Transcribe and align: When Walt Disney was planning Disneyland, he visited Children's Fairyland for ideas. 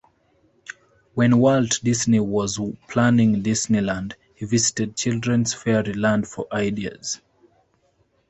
When 1.13 1.37
Walt 1.37 1.79
Disney 1.83 2.19
was 2.19 2.59
planning 2.87 3.43
Disneyland, 3.43 4.13
he 4.33 4.47
visited 4.47 4.97
Children's 4.97 5.53
Fairyland 5.53 6.27
for 6.27 6.47
ideas. 6.51 7.21